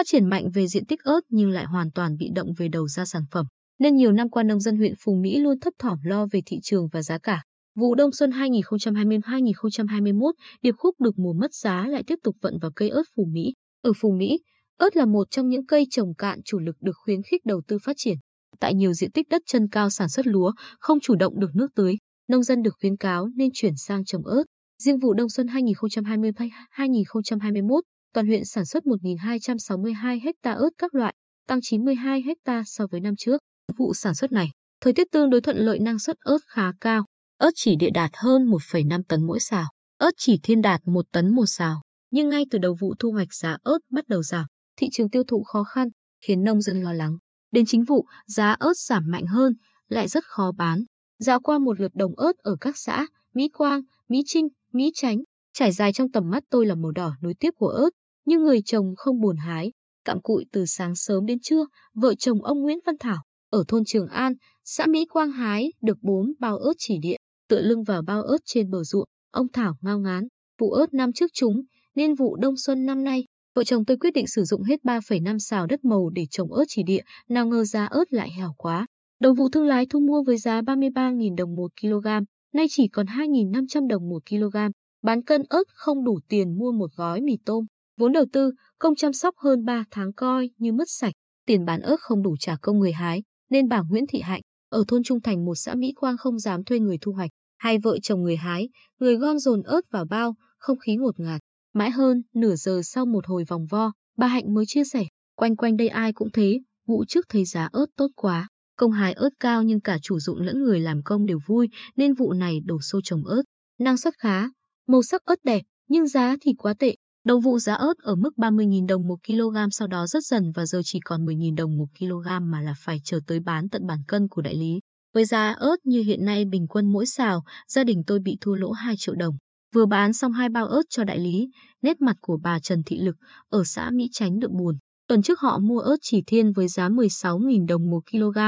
Phát 0.00 0.06
triển 0.06 0.28
mạnh 0.28 0.50
về 0.54 0.66
diện 0.66 0.86
tích 0.86 1.00
ớt 1.04 1.20
nhưng 1.28 1.50
lại 1.50 1.64
hoàn 1.64 1.90
toàn 1.90 2.16
bị 2.16 2.30
động 2.34 2.52
về 2.58 2.68
đầu 2.68 2.88
ra 2.88 3.04
sản 3.04 3.22
phẩm, 3.30 3.46
nên 3.78 3.96
nhiều 3.96 4.12
năm 4.12 4.30
qua 4.30 4.42
nông 4.42 4.60
dân 4.60 4.76
huyện 4.76 4.94
Phú 5.04 5.14
Mỹ 5.14 5.38
luôn 5.38 5.60
thấp 5.60 5.74
thỏm 5.78 5.98
lo 6.04 6.26
về 6.32 6.40
thị 6.46 6.58
trường 6.62 6.88
và 6.92 7.02
giá 7.02 7.18
cả. 7.18 7.42
Vụ 7.74 7.94
đông 7.94 8.12
xuân 8.12 8.30
2020-2021, 8.30 10.32
điệp 10.62 10.74
khúc 10.78 11.00
được 11.00 11.18
mùa 11.18 11.32
mất 11.32 11.54
giá 11.54 11.86
lại 11.88 12.02
tiếp 12.06 12.18
tục 12.22 12.36
vận 12.40 12.58
vào 12.58 12.70
cây 12.76 12.88
ớt 12.88 13.02
Phú 13.16 13.24
Mỹ. 13.32 13.54
Ở 13.82 13.92
Phú 13.96 14.12
Mỹ, 14.18 14.38
ớt 14.76 14.96
là 14.96 15.06
một 15.06 15.30
trong 15.30 15.48
những 15.48 15.66
cây 15.66 15.86
trồng 15.90 16.14
cạn 16.14 16.40
chủ 16.44 16.58
lực 16.58 16.76
được 16.80 16.96
khuyến 17.04 17.22
khích 17.22 17.44
đầu 17.44 17.62
tư 17.68 17.78
phát 17.84 17.96
triển. 17.96 18.16
Tại 18.60 18.74
nhiều 18.74 18.92
diện 18.92 19.12
tích 19.12 19.28
đất 19.28 19.42
chân 19.46 19.68
cao 19.68 19.90
sản 19.90 20.08
xuất 20.08 20.26
lúa, 20.26 20.52
không 20.78 21.00
chủ 21.00 21.14
động 21.14 21.40
được 21.40 21.50
nước 21.54 21.68
tưới, 21.74 21.94
nông 22.28 22.42
dân 22.42 22.62
được 22.62 22.74
khuyến 22.80 22.96
cáo 22.96 23.28
nên 23.36 23.50
chuyển 23.54 23.76
sang 23.76 24.04
trồng 24.04 24.26
ớt. 24.26 24.42
Riêng 24.78 24.98
vụ 24.98 25.14
đông 25.14 25.28
xuân 25.28 25.46
2020-2021, 25.46 27.80
toàn 28.12 28.26
huyện 28.26 28.44
sản 28.44 28.64
xuất 28.64 28.84
1.262 28.84 30.20
ha 30.42 30.52
ớt 30.52 30.70
các 30.78 30.94
loại, 30.94 31.14
tăng 31.46 31.60
92 31.62 32.22
ha 32.46 32.62
so 32.66 32.86
với 32.86 33.00
năm 33.00 33.14
trước. 33.18 33.40
Vụ 33.76 33.94
sản 33.94 34.14
xuất 34.14 34.32
này, 34.32 34.50
thời 34.80 34.92
tiết 34.92 35.06
tương 35.12 35.30
đối 35.30 35.40
thuận 35.40 35.56
lợi 35.56 35.78
năng 35.78 35.98
suất 35.98 36.16
ớt 36.20 36.38
khá 36.46 36.72
cao. 36.80 37.04
Ớt 37.38 37.50
chỉ 37.54 37.76
địa 37.76 37.90
đạt 37.90 38.10
hơn 38.14 38.50
1,5 38.50 39.02
tấn 39.08 39.26
mỗi 39.26 39.40
xào, 39.40 39.70
ớt 39.98 40.10
chỉ 40.16 40.38
thiên 40.42 40.62
đạt 40.62 40.80
1 40.84 41.06
tấn 41.12 41.34
một 41.34 41.46
xào. 41.46 41.82
Nhưng 42.10 42.28
ngay 42.28 42.44
từ 42.50 42.58
đầu 42.58 42.76
vụ 42.80 42.94
thu 42.98 43.12
hoạch 43.12 43.34
giá 43.34 43.56
ớt 43.62 43.78
bắt 43.90 44.08
đầu 44.08 44.22
giảm, 44.22 44.46
thị 44.76 44.88
trường 44.92 45.10
tiêu 45.10 45.22
thụ 45.24 45.42
khó 45.42 45.64
khăn, 45.64 45.88
khiến 46.20 46.44
nông 46.44 46.60
dân 46.62 46.82
lo 46.82 46.92
lắng. 46.92 47.16
Đến 47.52 47.66
chính 47.66 47.84
vụ, 47.84 48.04
giá 48.26 48.52
ớt 48.52 48.76
giảm 48.76 49.02
mạnh 49.06 49.26
hơn, 49.26 49.54
lại 49.88 50.08
rất 50.08 50.24
khó 50.24 50.52
bán. 50.52 50.84
Dạo 51.18 51.40
qua 51.40 51.58
một 51.58 51.80
lượt 51.80 51.92
đồng 51.94 52.14
ớt 52.16 52.32
ở 52.38 52.56
các 52.60 52.76
xã 52.78 53.06
Mỹ 53.34 53.48
Quang, 53.48 53.82
Mỹ 54.08 54.22
Trinh, 54.26 54.48
Mỹ 54.72 54.90
Chánh, 54.94 55.18
trải 55.52 55.72
dài 55.72 55.92
trong 55.92 56.10
tầm 56.10 56.30
mắt 56.30 56.44
tôi 56.50 56.66
là 56.66 56.74
màu 56.74 56.92
đỏ 56.92 57.12
nối 57.20 57.34
tiếp 57.34 57.50
của 57.56 57.68
ớt, 57.68 57.90
nhưng 58.24 58.42
người 58.42 58.62
chồng 58.64 58.94
không 58.96 59.20
buồn 59.20 59.36
hái, 59.36 59.72
cặm 60.04 60.20
cụi 60.22 60.44
từ 60.52 60.66
sáng 60.66 60.94
sớm 60.94 61.26
đến 61.26 61.38
trưa, 61.42 61.66
vợ 61.94 62.14
chồng 62.14 62.42
ông 62.42 62.62
Nguyễn 62.62 62.78
Văn 62.86 62.94
Thảo 63.00 63.22
ở 63.50 63.64
thôn 63.68 63.84
Trường 63.84 64.06
An, 64.06 64.34
xã 64.64 64.86
Mỹ 64.86 65.06
Quang 65.10 65.30
hái 65.30 65.72
được 65.82 65.98
bốn 66.02 66.32
bao 66.38 66.58
ớt 66.58 66.72
chỉ 66.78 66.98
địa, 66.98 67.16
tựa 67.48 67.60
lưng 67.60 67.84
vào 67.84 68.02
bao 68.02 68.22
ớt 68.22 68.38
trên 68.44 68.70
bờ 68.70 68.84
ruộng, 68.84 69.04
ông 69.30 69.46
Thảo 69.52 69.74
ngao 69.80 69.98
ngán, 69.98 70.28
vụ 70.58 70.70
ớt 70.70 70.94
năm 70.94 71.12
trước 71.12 71.30
chúng, 71.34 71.62
nên 71.94 72.14
vụ 72.14 72.36
đông 72.36 72.56
xuân 72.56 72.86
năm 72.86 73.04
nay, 73.04 73.24
vợ 73.54 73.64
chồng 73.64 73.84
tôi 73.84 73.96
quyết 73.96 74.10
định 74.14 74.26
sử 74.26 74.44
dụng 74.44 74.62
hết 74.62 74.80
3,5 74.84 75.38
xào 75.38 75.66
đất 75.66 75.84
màu 75.84 76.10
để 76.10 76.26
trồng 76.30 76.52
ớt 76.52 76.64
chỉ 76.68 76.82
địa, 76.82 77.02
nào 77.28 77.46
ngờ 77.46 77.64
giá 77.64 77.86
ớt 77.86 78.12
lại 78.12 78.30
hẻo 78.36 78.54
quá. 78.56 78.86
Đầu 79.20 79.34
vụ 79.34 79.48
thương 79.48 79.66
lái 79.66 79.86
thu 79.86 80.00
mua 80.00 80.22
với 80.22 80.38
giá 80.38 80.60
33.000 80.60 81.36
đồng 81.36 81.54
1 81.54 81.70
kg, 81.80 82.06
nay 82.52 82.66
chỉ 82.70 82.88
còn 82.88 83.06
2.500 83.06 83.86
đồng 83.88 84.08
1 84.08 84.22
kg. 84.28 84.56
Bán 85.02 85.22
cân 85.22 85.42
ớt 85.48 85.62
không 85.74 86.04
đủ 86.04 86.20
tiền 86.28 86.58
mua 86.58 86.72
một 86.72 86.90
gói 86.96 87.20
mì 87.20 87.36
tôm. 87.44 87.66
Vốn 88.00 88.12
đầu 88.12 88.24
tư, 88.32 88.52
công 88.78 88.94
chăm 88.94 89.12
sóc 89.12 89.34
hơn 89.38 89.64
3 89.64 89.84
tháng 89.90 90.12
coi 90.12 90.50
như 90.58 90.72
mất 90.72 90.84
sạch. 90.86 91.12
Tiền 91.46 91.64
bán 91.64 91.80
ớt 91.80 91.96
không 92.00 92.22
đủ 92.22 92.36
trả 92.40 92.56
công 92.62 92.78
người 92.78 92.92
hái, 92.92 93.22
nên 93.50 93.68
bà 93.68 93.82
Nguyễn 93.88 94.04
Thị 94.08 94.20
Hạnh, 94.20 94.40
ở 94.70 94.84
thôn 94.88 95.02
Trung 95.02 95.20
Thành 95.20 95.44
một 95.44 95.54
xã 95.54 95.74
Mỹ 95.74 95.92
Quang 95.96 96.16
không 96.16 96.38
dám 96.38 96.64
thuê 96.64 96.78
người 96.78 96.98
thu 97.00 97.12
hoạch. 97.12 97.30
Hai 97.58 97.78
vợ 97.78 97.98
chồng 98.02 98.22
người 98.22 98.36
hái, 98.36 98.68
người 98.98 99.16
gom 99.16 99.38
dồn 99.38 99.62
ớt 99.62 99.80
vào 99.90 100.04
bao, 100.04 100.34
không 100.58 100.78
khí 100.78 100.96
ngột 100.96 101.20
ngạt. 101.20 101.40
Mãi 101.74 101.90
hơn, 101.90 102.22
nửa 102.34 102.54
giờ 102.54 102.80
sau 102.84 103.06
một 103.06 103.26
hồi 103.26 103.44
vòng 103.48 103.66
vo, 103.70 103.92
bà 104.16 104.26
Hạnh 104.26 104.54
mới 104.54 104.64
chia 104.66 104.84
sẻ, 104.84 105.04
quanh 105.36 105.56
quanh 105.56 105.76
đây 105.76 105.88
ai 105.88 106.12
cũng 106.12 106.28
thế, 106.32 106.60
vụ 106.86 107.04
trước 107.08 107.26
thấy 107.28 107.44
giá 107.44 107.68
ớt 107.72 107.86
tốt 107.96 108.08
quá. 108.16 108.48
Công 108.76 108.92
hái 108.92 109.12
ớt 109.12 109.30
cao 109.40 109.62
nhưng 109.62 109.80
cả 109.80 109.98
chủ 110.02 110.18
dụng 110.18 110.40
lẫn 110.40 110.62
người 110.62 110.80
làm 110.80 111.02
công 111.04 111.26
đều 111.26 111.38
vui, 111.46 111.68
nên 111.96 112.14
vụ 112.14 112.32
này 112.32 112.60
đổ 112.64 112.80
xô 112.80 113.00
trồng 113.04 113.24
ớt. 113.24 113.42
Năng 113.78 113.96
suất 113.96 114.14
khá, 114.18 114.48
màu 114.86 115.02
sắc 115.02 115.24
ớt 115.24 115.44
đẹp, 115.44 115.62
nhưng 115.88 116.08
giá 116.08 116.36
thì 116.40 116.52
quá 116.58 116.74
tệ. 116.78 116.96
Đầu 117.30 117.40
vụ 117.40 117.58
giá 117.58 117.74
ớt 117.74 117.98
ở 118.02 118.14
mức 118.14 118.30
30.000 118.36 118.86
đồng 118.86 119.08
1 119.08 119.16
kg 119.26 119.56
sau 119.70 119.88
đó 119.88 120.06
rất 120.06 120.24
dần 120.24 120.52
và 120.54 120.66
giờ 120.66 120.80
chỉ 120.84 121.00
còn 121.04 121.26
10.000 121.26 121.54
đồng 121.56 121.76
1 121.76 121.84
kg 121.98 122.50
mà 122.50 122.60
là 122.60 122.74
phải 122.78 123.00
chờ 123.04 123.20
tới 123.26 123.40
bán 123.40 123.68
tận 123.68 123.86
bản 123.86 123.98
cân 124.08 124.28
của 124.28 124.42
đại 124.42 124.54
lý. 124.54 124.80
Với 125.14 125.24
giá 125.24 125.52
ớt 125.52 125.76
như 125.84 126.02
hiện 126.02 126.24
nay 126.24 126.44
bình 126.44 126.66
quân 126.66 126.92
mỗi 126.92 127.06
xào, 127.06 127.44
gia 127.68 127.84
đình 127.84 128.02
tôi 128.06 128.18
bị 128.18 128.36
thua 128.40 128.54
lỗ 128.54 128.70
2 128.70 128.94
triệu 128.98 129.14
đồng. 129.14 129.36
Vừa 129.74 129.86
bán 129.86 130.12
xong 130.12 130.32
hai 130.32 130.48
bao 130.48 130.66
ớt 130.66 130.82
cho 130.88 131.04
đại 131.04 131.18
lý, 131.18 131.48
nét 131.82 132.00
mặt 132.00 132.16
của 132.20 132.38
bà 132.42 132.58
Trần 132.58 132.82
Thị 132.86 132.98
Lực 132.98 133.16
ở 133.48 133.64
xã 133.64 133.90
Mỹ 133.90 134.08
Chánh 134.12 134.38
được 134.38 134.50
buồn. 134.50 134.78
Tuần 135.08 135.22
trước 135.22 135.40
họ 135.40 135.58
mua 135.58 135.80
ớt 135.80 135.96
chỉ 136.02 136.22
thiên 136.26 136.52
với 136.52 136.68
giá 136.68 136.88
16.000 136.88 137.66
đồng 137.66 137.90
1 137.90 138.00
kg, 138.10 138.38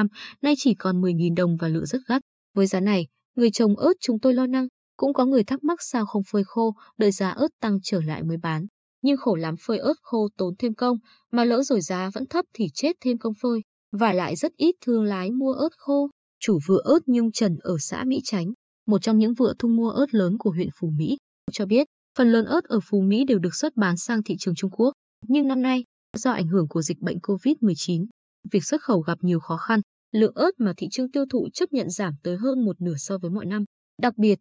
nay 0.42 0.54
chỉ 0.58 0.74
còn 0.74 1.00
10.000 1.00 1.34
đồng 1.34 1.56
và 1.56 1.68
lựa 1.68 1.84
rất 1.84 2.00
gắt. 2.08 2.22
Với 2.54 2.66
giá 2.66 2.80
này, 2.80 3.06
người 3.36 3.50
trồng 3.50 3.76
ớt 3.76 3.92
chúng 4.00 4.18
tôi 4.20 4.34
lo 4.34 4.46
năng, 4.46 4.68
cũng 4.96 5.12
có 5.12 5.24
người 5.24 5.44
thắc 5.44 5.64
mắc 5.64 5.82
sao 5.82 6.06
không 6.06 6.22
phơi 6.32 6.44
khô, 6.44 6.74
đợi 6.98 7.10
giá 7.10 7.30
ớt 7.30 7.48
tăng 7.60 7.78
trở 7.82 8.00
lại 8.00 8.22
mới 8.22 8.36
bán. 8.36 8.66
Nhưng 9.02 9.16
khổ 9.16 9.34
lắm 9.34 9.54
phơi 9.60 9.78
ớt 9.78 9.94
khô 10.02 10.28
tốn 10.36 10.54
thêm 10.58 10.74
công, 10.74 10.98
mà 11.30 11.44
lỡ 11.44 11.62
rồi 11.62 11.80
giá 11.80 12.10
vẫn 12.14 12.26
thấp 12.26 12.44
thì 12.54 12.66
chết 12.74 12.96
thêm 13.00 13.18
công 13.18 13.34
phơi. 13.34 13.60
Và 13.92 14.12
lại 14.12 14.36
rất 14.36 14.52
ít 14.56 14.74
thương 14.80 15.04
lái 15.04 15.30
mua 15.30 15.52
ớt 15.52 15.68
khô. 15.76 16.08
Chủ 16.40 16.58
vựa 16.66 16.80
ớt 16.84 16.98
Nhung 17.06 17.32
Trần 17.32 17.58
ở 17.60 17.76
xã 17.80 18.04
Mỹ 18.04 18.20
Chánh, 18.24 18.52
một 18.86 19.02
trong 19.02 19.18
những 19.18 19.34
vựa 19.34 19.54
thu 19.58 19.68
mua 19.68 19.90
ớt 19.90 20.14
lớn 20.14 20.38
của 20.38 20.50
huyện 20.50 20.68
Phú 20.80 20.90
Mỹ, 20.98 21.16
cho 21.52 21.66
biết 21.66 21.86
phần 22.18 22.32
lớn 22.32 22.44
ớt 22.44 22.64
ở 22.64 22.80
Phú 22.90 23.00
Mỹ 23.00 23.24
đều 23.24 23.38
được 23.38 23.54
xuất 23.54 23.76
bán 23.76 23.96
sang 23.96 24.22
thị 24.22 24.36
trường 24.38 24.54
Trung 24.54 24.70
Quốc. 24.70 24.92
Nhưng 25.28 25.48
năm 25.48 25.62
nay, 25.62 25.84
do 26.16 26.30
ảnh 26.30 26.48
hưởng 26.48 26.68
của 26.68 26.82
dịch 26.82 26.98
bệnh 26.98 27.18
COVID-19, 27.18 28.06
việc 28.52 28.64
xuất 28.64 28.82
khẩu 28.82 29.00
gặp 29.00 29.18
nhiều 29.20 29.40
khó 29.40 29.56
khăn, 29.56 29.80
lượng 30.12 30.34
ớt 30.34 30.50
mà 30.58 30.72
thị 30.76 30.88
trường 30.90 31.10
tiêu 31.10 31.24
thụ 31.30 31.48
chấp 31.54 31.72
nhận 31.72 31.90
giảm 31.90 32.14
tới 32.22 32.36
hơn 32.36 32.64
một 32.64 32.80
nửa 32.80 32.96
so 32.98 33.18
với 33.18 33.30
mọi 33.30 33.46
năm. 33.46 33.64
Đặc 34.02 34.18
biệt, 34.18 34.38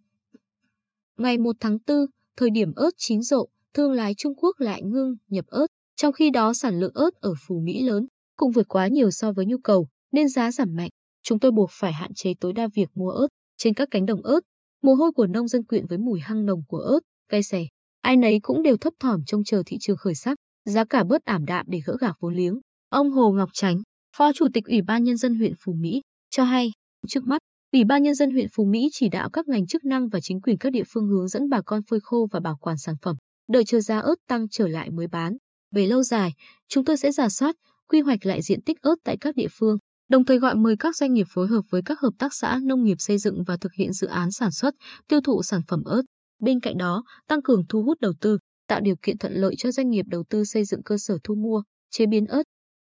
ngày 1.18 1.38
1 1.38 1.56
tháng 1.60 1.78
4, 1.88 1.98
thời 2.38 2.50
điểm 2.50 2.74
ớt 2.76 2.92
chín 2.98 3.22
rộ, 3.22 3.48
thương 3.74 3.92
lái 3.92 4.14
Trung 4.18 4.36
Quốc 4.36 4.60
lại 4.60 4.82
ngưng 4.84 5.16
nhập 5.28 5.46
ớt, 5.48 5.68
trong 5.96 6.14
khi 6.14 6.30
đó 6.30 6.54
sản 6.54 6.80
lượng 6.80 6.94
ớt 6.94 7.10
ở 7.22 7.34
Phú 7.48 7.60
Mỹ 7.60 7.84
lớn, 7.84 8.08
cũng 8.36 8.52
vượt 8.52 8.68
quá 8.68 8.88
nhiều 8.88 9.12
so 9.12 9.32
với 9.32 9.46
nhu 9.46 9.58
cầu, 9.58 9.88
nên 10.12 10.30
giá 10.30 10.52
giảm 10.52 10.76
mạnh. 10.76 10.90
Chúng 11.24 11.40
tôi 11.40 11.52
buộc 11.52 11.70
phải 11.74 11.94
hạn 11.94 12.14
chế 12.14 12.34
tối 12.40 12.54
đa 12.54 12.68
việc 12.76 12.90
mua 12.96 13.10
ớt 13.10 13.28
trên 13.58 13.74
các 13.74 13.88
cánh 13.92 14.06
đồng 14.06 14.22
ớt. 14.22 14.40
Mồ 14.82 14.94
hôi 14.94 15.12
của 15.12 15.28
nông 15.28 15.48
dân 15.48 15.64
quyện 15.64 15.88
với 15.88 15.98
mùi 15.98 16.20
hăng 16.20 16.46
nồng 16.46 16.64
của 16.68 16.78
ớt, 16.78 17.00
cay 17.30 17.44
xè, 17.44 17.66
Ai 18.02 18.18
nấy 18.18 18.40
cũng 18.44 18.64
đều 18.64 18.78
thấp 18.78 18.94
thỏm 19.00 19.24
trông 19.26 19.44
chờ 19.44 19.64
thị 19.66 19.78
trường 19.80 19.98
khởi 19.98 20.16
sắc, 20.16 20.36
giá 20.66 20.86
cả 20.86 21.04
bớt 21.04 21.26
ảm 21.26 21.46
đạm 21.46 21.66
để 21.70 21.80
gỡ 21.86 21.98
gạc 22.00 22.18
vốn 22.20 22.36
liếng. 22.36 22.60
Ông 22.90 23.12
Hồ 23.12 23.32
Ngọc 23.32 23.50
Tránh, 23.54 23.82
Phó 24.18 24.34
Chủ 24.34 24.48
tịch 24.54 24.66
Ủy 24.66 24.82
ban 24.82 25.04
Nhân 25.04 25.18
dân 25.18 25.36
huyện 25.36 25.54
Phú 25.60 25.74
Mỹ, 25.74 26.02
cho 26.30 26.44
hay, 26.44 26.72
trước 27.08 27.24
mắt, 27.24 27.42
Ủy 27.72 27.84
ban 27.84 28.04
Nhân 28.04 28.16
dân 28.16 28.32
huyện 28.32 28.48
Phú 28.56 28.66
Mỹ 28.66 28.90
chỉ 28.92 29.10
đạo 29.10 29.30
các 29.30 29.48
ngành 29.48 29.68
chức 29.68 29.86
năng 29.86 30.10
và 30.10 30.20
chính 30.22 30.42
quyền 30.42 30.58
các 30.58 30.70
địa 30.70 30.84
phương 30.88 31.08
hướng 31.08 31.28
dẫn 31.28 31.50
bà 31.50 31.62
con 31.62 31.82
phơi 31.90 32.00
khô 32.04 32.28
và 32.32 32.40
bảo 32.40 32.58
quản 32.62 32.78
sản 32.78 32.96
phẩm, 33.02 33.16
đợi 33.52 33.64
chờ 33.66 33.80
giá 33.80 34.00
ớt 34.00 34.16
tăng 34.28 34.50
trở 34.50 34.68
lại 34.68 34.90
mới 34.90 35.08
bán. 35.08 35.38
Về 35.72 35.88
lâu 35.88 36.04
dài, 36.04 36.34
chúng 36.68 36.86
tôi 36.86 36.98
sẽ 36.98 37.12
giả 37.12 37.30
soát, 37.30 37.56
quy 37.88 38.02
hoạch 38.02 38.26
lại 38.26 38.42
diện 38.42 38.62
tích 38.62 38.82
ớt 38.82 38.96
tại 39.04 39.18
các 39.22 39.36
địa 39.36 39.48
phương, 39.52 39.78
đồng 40.10 40.26
thời 40.26 40.40
gọi 40.40 40.56
mời 40.56 40.76
các 40.80 40.96
doanh 40.96 41.14
nghiệp 41.14 41.28
phối 41.30 41.48
hợp 41.48 41.62
với 41.70 41.82
các 41.86 42.00
hợp 42.00 42.12
tác 42.20 42.34
xã 42.34 42.60
nông 42.64 42.84
nghiệp 42.84 42.98
xây 43.00 43.18
dựng 43.18 43.44
và 43.48 43.58
thực 43.58 43.74
hiện 43.74 43.94
dự 43.94 44.08
án 44.08 44.32
sản 44.32 44.52
xuất, 44.52 44.76
tiêu 45.08 45.22
thụ 45.22 45.44
sản 45.44 45.62
phẩm 45.68 45.84
ớt. 45.84 46.02
Bên 46.40 46.60
cạnh 46.60 46.78
đó, 46.78 47.04
tăng 47.28 47.42
cường 47.42 47.64
thu 47.70 47.84
hút 47.84 48.02
đầu 48.02 48.14
tư, 48.22 48.38
tạo 48.68 48.82
điều 48.82 48.96
kiện 49.02 49.18
thuận 49.18 49.34
lợi 49.34 49.56
cho 49.58 49.72
doanh 49.72 49.90
nghiệp 49.90 50.06
đầu 50.08 50.24
tư 50.30 50.44
xây 50.44 50.66
dựng 50.66 50.84
cơ 50.84 50.98
sở 50.98 51.18
thu 51.24 51.36
mua, 51.36 51.64
chế 51.90 52.06
biến 52.06 52.26
ớt, 52.26 52.44